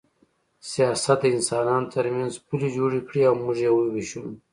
[0.71, 4.31] سیاست د انسانانو ترمنځ پولې جوړې کړې او موږ یې ووېشلو